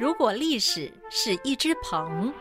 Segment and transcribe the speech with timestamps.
[0.00, 2.32] 如果历史是一只鹏，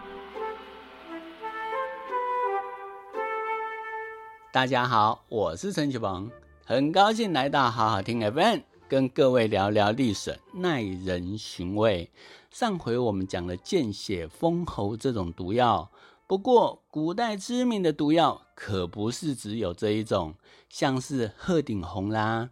[4.50, 6.32] 大家好，我是陈启鹏，
[6.64, 12.10] 很高兴来到好好听 FM，跟各位聊聊历史，耐人寻味。
[12.50, 15.92] 上回我们讲了见血封喉这种毒药，
[16.28, 20.34] 不过古代知名的毒药可不是只有这一种，
[20.70, 22.52] 像是鹤顶红啦、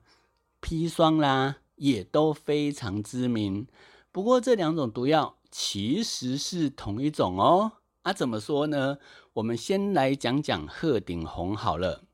[0.61, 3.65] 砒霜啦，也都非常知名。
[4.17, 7.73] 不过这两种毒药其实是同一种哦。
[8.02, 8.98] 啊，怎么说呢？
[9.34, 12.05] 我们先来讲讲鹤顶红好了。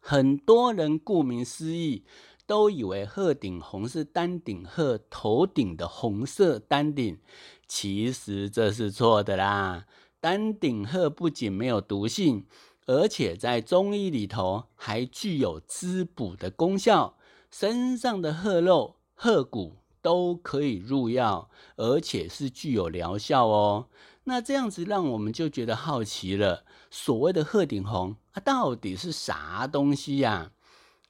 [0.00, 2.04] 很多人顾名思义，
[2.44, 7.20] 都以为鹤顶红是丹顶鹤头顶的红色丹顶，
[7.68, 9.86] 其实这是错的啦。
[10.18, 12.46] 丹顶鹤不仅没有毒性，
[12.86, 17.16] 而且在中医里头还具有滋补的功效。
[17.48, 19.76] 身上的鹤肉、鹤骨。
[20.02, 23.86] 都可以入药，而且是具有疗效哦。
[24.24, 26.64] 那这样子让我们就觉得好奇了。
[26.90, 30.52] 所谓的鹤顶红啊，到底是啥东西呀？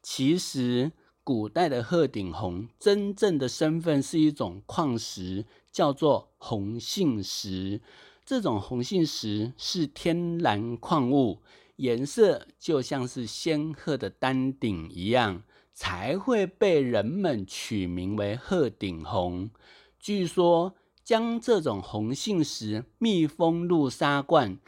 [0.03, 0.93] 其实
[1.25, 7.81] 古代的鹤顶红真正的身份是一种矿石，叫做红杏石。
[8.25, 11.41] 这种红杏石是天然矿物，
[11.77, 15.43] 颜色就像是仙鹤的丹顶一样。
[15.85, 19.51] 才会被人们取名为鹤顶红。
[19.99, 24.59] 据说，将这种红杏石密封入砂罐，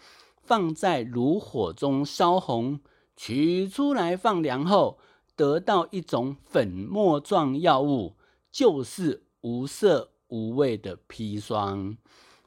[0.43, 2.81] 放在炉火中烧红，
[3.17, 4.99] 取出来放凉后，
[5.37, 8.17] 得到一种粉末状药物，
[8.51, 11.97] 就是无色无味的砒霜。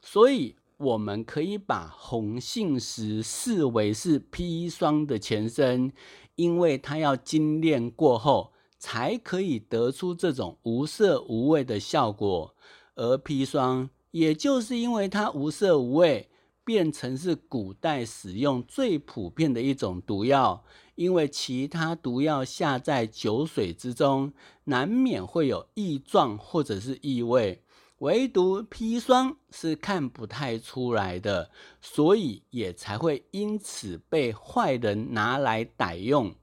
[0.02, 5.90] 所以，我们可以把红杏石视为是砒霜的前身。
[6.34, 12.54] 因为它要精炼过后，才可以得出这种无色无味的效果。
[12.94, 16.28] 而砒霜，也就是因为它无色无味，
[16.64, 20.64] 变成是古代使用最普遍的一种毒药。
[20.96, 24.32] 因为其他毒药下在酒水之中，
[24.64, 27.62] 难免会有异状或者是异味，
[27.98, 36.34] 唯独砒霜是看不太出来的，所以也才会因此被坏人拿来歹用。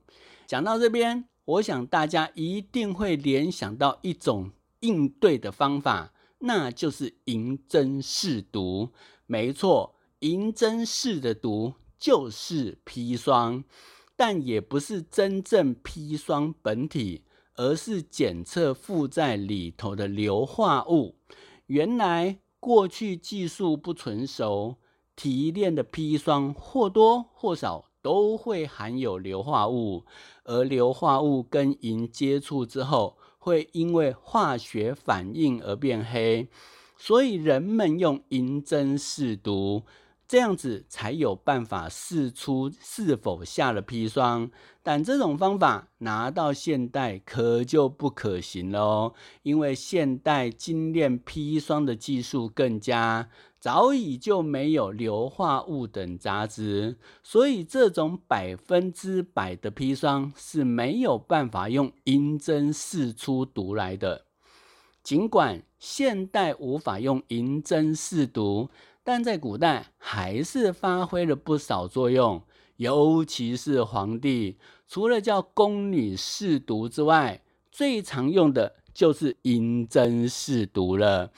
[0.47, 8.89] 讲到这边，我想大家一定会联想到一种应对的方法，那就是银针试毒。
[9.28, 13.63] 没错，银针试的毒就是砒霜，
[14.16, 17.23] 但也不是真正砒霜本体，
[17.55, 21.16] 而是检测附在里头的硫化物。
[21.67, 24.78] 原来过去技术不纯熟，
[25.16, 27.91] 提炼的砒霜或多或少。
[28.05, 30.03] 都会含有硫化物，
[30.43, 36.47] 而硫化物跟银接触之后，会因为化学反应而变黑，
[36.99, 39.81] 所以人们用银针试毒。
[40.27, 44.49] 这样子才有办法试出是否下了砒霜，
[44.81, 49.13] 但这种方法拿到现代可就不可行了哦，
[49.43, 64.25] 因为现代精炼砒霜的技术更加，早已就没有硫化物等杂质，所以这种百分之百的砒霜是没有办法用银针试出毒来的。
[65.03, 68.71] 尽管现代无法用银针试毒。
[69.07, 72.41] 但在古代还是发挥了不少作用，
[72.77, 74.57] 尤其是皇帝，
[74.88, 81.31] 除了叫宫女试毒之外，最常用的就是银针试毒了。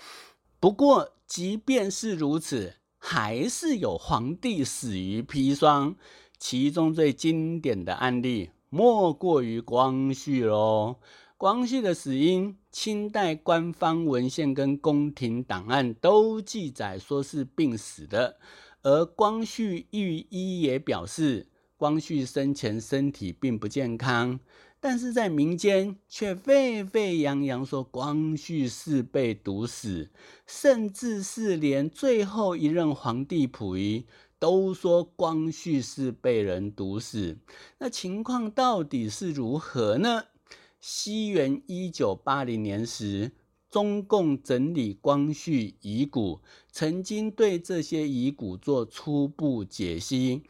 [0.62, 5.98] 不过，即便是如此，还是有皇帝死于砒霜，
[6.40, 10.96] 其中最经典的案例莫过于光绪喽。
[11.40, 18.40] 光绪的死因，清代官方文献跟宫廷档案都记载说是病死的，
[18.82, 21.46] 而光绪御医也表示，
[21.78, 24.40] 光绪生前身体并不健康，
[24.80, 30.10] 但是在民间却沸沸扬扬说光绪是被毒死，
[30.48, 34.08] 甚至是连最后一任皇帝溥仪
[34.40, 37.38] 都说光绪是被人毒死，
[37.78, 40.24] 那情况到底是如何呢？
[40.80, 43.32] 西元一九八零年时，
[43.70, 46.42] 中共整理光绪遗骨，
[46.72, 50.44] 曾经对这些遗骨做初步解析。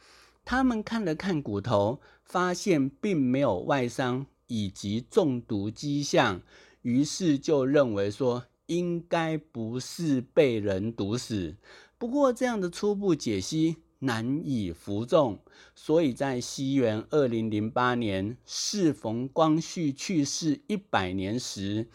[0.44, 6.42] 他们看了看骨头，发现并没有外伤以及中毒迹象，
[6.82, 11.56] 于是就认为说应该不是被人毒死。
[11.98, 13.78] 不过，这样的初步解析。
[14.00, 15.38] 难以服众，
[15.74, 21.88] 所以在西元二零零八年，适逢光绪去世一百年时，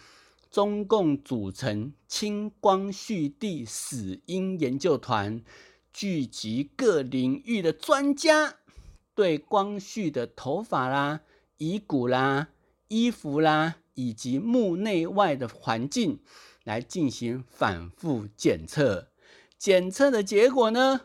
[0.52, 5.42] 中共组成清光绪帝死因研究团，
[5.94, 8.56] 聚集各领域的专家，
[9.16, 11.22] 对光绪的头发啦、
[11.58, 12.50] 遗骨啦、
[12.90, 16.20] 衣服啦，以及墓内外的环境
[16.64, 19.08] 来进行反复检测。
[19.58, 21.02] 检测的结果呢，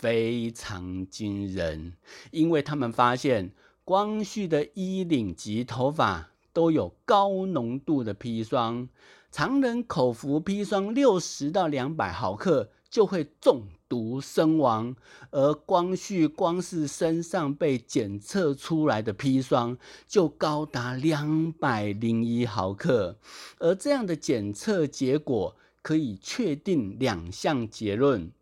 [0.00, 1.92] 非常惊人，
[2.30, 3.52] 因为他们发现
[3.84, 6.30] 光绪的衣领及头发。
[6.52, 8.88] 都有高浓度的砒霜，
[9.30, 14.96] 常人口服砒霜六十到两百毫克就会中毒身亡，
[15.30, 23.16] 而光绪光是身上被检测出来的砒霜就高达两百零一毫克，
[23.60, 28.32] 而这样的检测结果可以确定两项结论：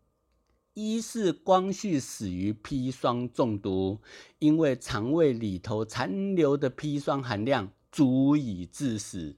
[0.79, 3.99] 一是光绪死于砒霜中毒，
[4.39, 7.71] 因为肠胃里头残留的砒霜含量。
[7.91, 9.35] 足以致死。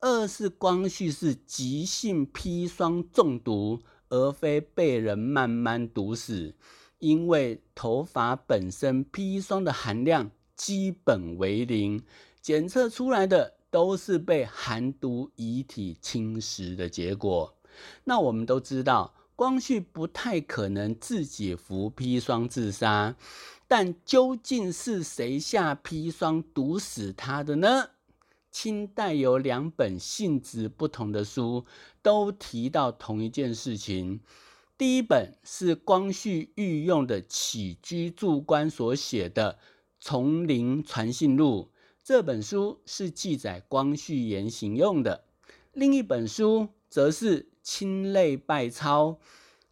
[0.00, 3.78] 二是光绪是急性砒霜中毒，
[4.08, 6.56] 而非被人慢慢毒死。
[6.98, 12.02] 因为头发本身砒霜的含量基本为零，
[12.40, 17.54] 检测出来的都是被寒毒遗体侵蚀的结果。
[18.02, 23.16] 那我们都知道，光绪不太可能自己服砒霜自杀。
[23.66, 27.88] 但究竟是谁下砒霜毒死他的呢？
[28.52, 31.66] 清代有两本性质不同的书，
[32.02, 34.20] 都提到同一件事情。
[34.78, 39.54] 第一本是光绪御用的起居注官所写的
[39.98, 41.72] 《丛林传信录》，
[42.04, 45.24] 这本书是记载光绪言行用的；
[45.72, 49.10] 另一本书则是《清类拜钞》。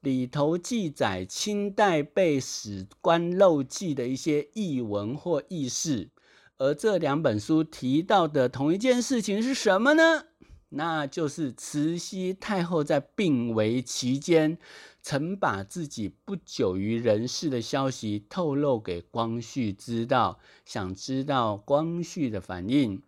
[0.00, 6.08] 里头记载清代被史官漏记的一些译文或轶事，
[6.56, 10.24] 而这两本书提到的同一件事情是什么呢？
[10.70, 14.56] 那就是慈禧太后在病危期间，
[15.02, 23.02] 曾把自己不久于人世的消息透露给光绪知道，想知道光绪的反应。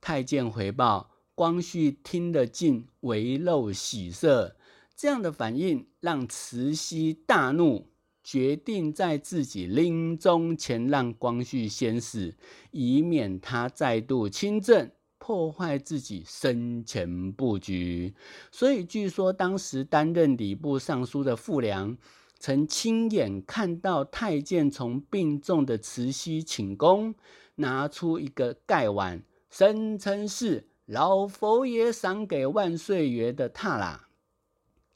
[0.00, 4.56] 太监回报，光绪听得进，唯露喜色。
[4.96, 7.86] 这样的反应让慈禧大怒，
[8.24, 12.34] 决定在自己临终前让光绪先死，
[12.72, 18.12] 以免他再度亲政，破坏自己生前布局。
[18.50, 21.96] 所以，据说当时担任礼部尚书的傅良，
[22.40, 27.14] 曾亲眼看到太监从病重的慈禧寝宫
[27.54, 34.08] 拿出一个盖碗，声称是老佛爷赏给万岁爷的榻啦。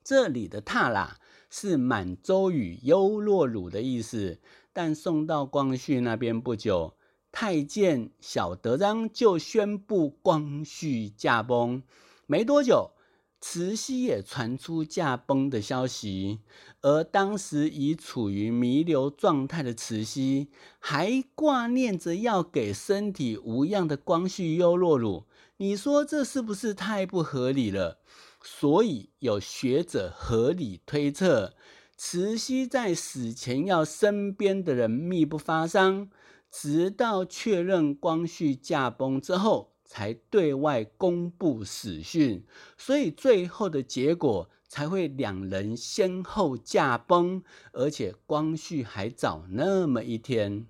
[0.02, 1.18] 这里的“榻啦”
[1.50, 4.38] 是满洲语“优洛鲁”的意思，
[4.72, 6.94] 但送到光绪那边不久，
[7.30, 11.82] 太监小德章就宣布光绪驾崩。
[12.24, 12.92] 没多久，
[13.38, 16.38] 慈禧也传出驾崩的消息，
[16.80, 20.48] 而当时已处于弥留状态的慈禧，
[20.78, 25.24] 还挂念着要给身体无恙的光绪优洛鲁，
[25.62, 28.00] 你说这是不是太不合理了？
[28.42, 31.54] 所以有学者合理推测，
[31.96, 36.10] 慈禧在死前要身边的人密不发丧，
[36.50, 42.44] 直到确认光绪驾崩之后，才对外公布死讯。
[42.76, 50.66] 所以最后的结果才会两人先后驾崩，而且光绪还早那么一天。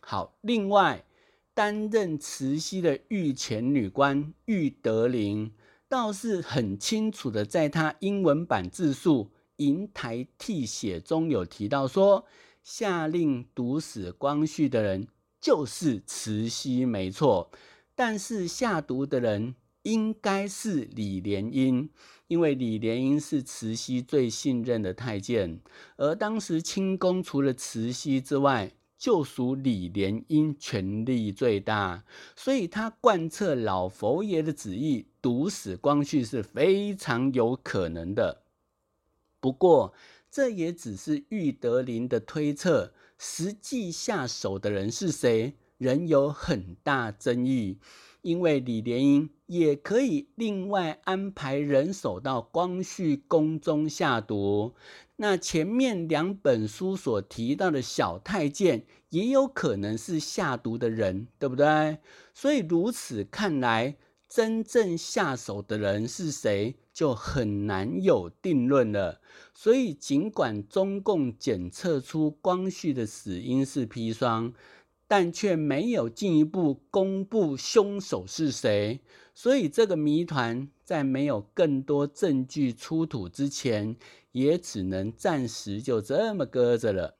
[0.00, 1.04] 好，另外
[1.56, 5.50] 担任慈禧的御前女官玉德林。
[5.88, 12.26] 倒是很清楚的，在他英文版自述《银台替写》中有提到说，
[12.62, 15.08] 下令毒死光绪的人
[15.40, 17.50] 就是慈禧，没错。
[17.94, 21.88] 但是下毒的人应该是李莲英，
[22.26, 25.60] 因为李莲英是慈禧最信任的太监，
[25.96, 38.42] 而当时清宫除了慈禧之外，就属李莲英权力最大，所以他贯彻老佛爷的旨意，毒死光绪是非常有可能的。
[39.40, 39.92] 不过，
[40.30, 47.78] 这也只是玉德林的推测，实际下手的人是谁，仍有很大争议。
[48.22, 54.74] 因为李莲英也可以另外安排人手到光绪宫中下毒。
[55.18, 61.98] 那前面两本书所提到的小太监，也有可能是下毒的人，对不对？
[62.34, 63.96] 所以如此看来，
[64.28, 69.20] 真正下手的人是谁，就很难有定论了。
[69.54, 74.52] 所以，尽管中共检测出光绪的死因是砒霜，
[75.08, 79.00] 但却没有进一步公布凶手是谁。
[79.32, 83.96] 所以，这个谜团在没有更多证据出土之前，
[84.36, 87.16] 也只能暂时就这么搁着了。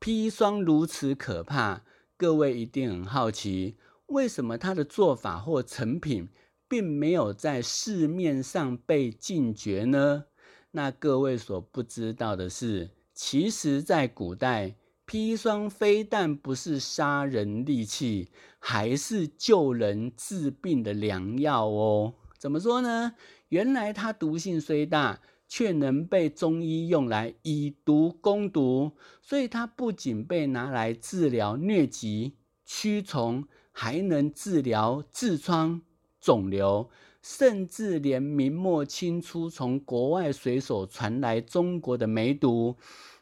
[0.00, 1.84] 砒霜如此可怕，
[2.16, 6.30] 各位一定很好奇，为什么它的做法或成品
[6.66, 10.24] 并没有在市面上被禁绝呢？
[10.70, 22.14] 那各位所不知道的是，其实，在古代，砒霜非但不是杀人利器，还是救人治病的良药哦。
[22.38, 23.12] 怎么说呢？
[23.50, 25.20] 原来它毒性虽大，
[25.50, 35.82] 却能被中医用来以毒攻毒，所以它不仅被拿来治疗疟疾、驱虫，还能治疗痔疮、
[36.20, 36.88] 肿瘤，
[37.20, 42.76] 甚至连明末清初从国外水手传来中国的梅毒，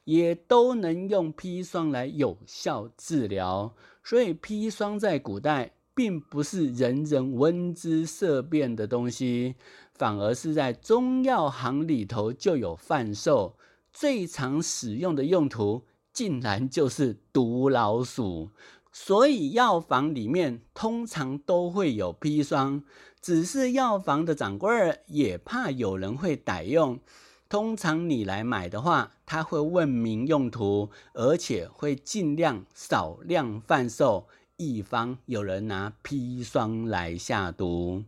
[0.05, 3.75] 也都能用砒霜来有效治疗。
[4.05, 5.73] 所以砒霜在古代。
[5.99, 9.57] 并不是人人闻之色变的东西，
[9.95, 13.57] 反而是在中药行里头就有贩售。
[13.93, 18.50] 最常使用的用途，竟然就是毒老鼠。
[18.93, 22.85] 所以药房里面通常都会有砒霜，
[23.21, 27.00] 只是药房的掌柜儿也怕有人会歹用。
[27.49, 34.28] 通常你来买的话，他会问明用途，而且会尽量少量贩售。
[34.59, 38.03] 一方有人拿砒霜来下毒。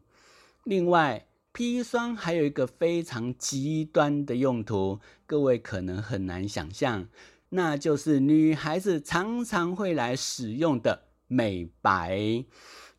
[0.65, 7.07] 另外，砒霜还有一个非常极端的用途，各位可能很难想象，
[7.51, 12.45] 那就是女孩子常常会来使用的美白。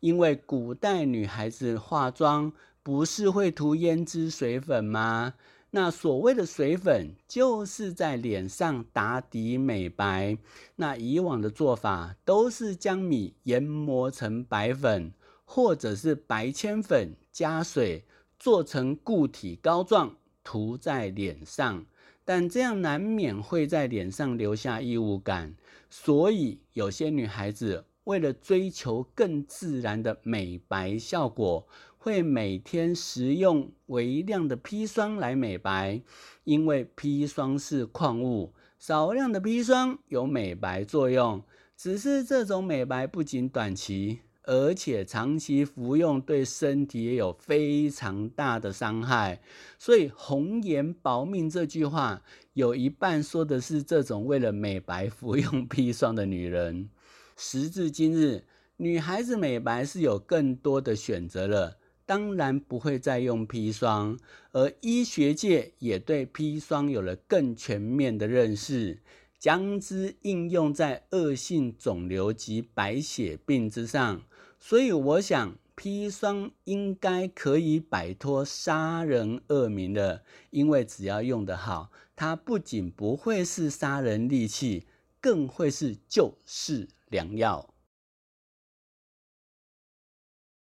[0.00, 5.34] 因为古代女孩子化妆不是会涂胭脂水粉吗？
[5.74, 10.36] 那所谓的水粉，就是在脸上打底美白。
[10.76, 15.14] 那以往的做法都是将米研磨成白粉，
[15.46, 18.04] 或者是白铅粉加水
[18.38, 20.14] 做成固体膏状，
[20.44, 21.86] 涂在脸上。
[22.22, 25.56] 但这样难免会在脸上留下异物感，
[25.88, 31.66] 所以有些女孩子为了追求更自然的美白效果。
[32.04, 36.02] 会每天食用微量的砒霜来美白，
[36.42, 41.40] 因为砒霜是矿物，少量的砒霜有美白作用。
[41.76, 49.40] 只是这种美白不仅短期，而且长期服用对身体也有非常大的伤害。
[49.78, 52.22] 所以“红颜薄命”这句话，
[52.54, 56.90] 有一半说的是这种为了美白服用砒霜的女人。
[57.36, 58.44] 时至今日，
[58.76, 61.78] 女孩子美白是有更多的选择了。
[62.04, 64.18] 当然不会再用砒霜，
[64.50, 69.00] 而医学界也对砒霜有了更全面的认识，
[69.38, 74.22] 将之应用在恶性肿瘤及白血病之上。
[74.58, 84.86] 所以，我想砒霜应该可以摆脱杀人恶名了，因为只要用得好，它不仅不会是杀人利器，
[85.20, 87.71] 更会是救世良药。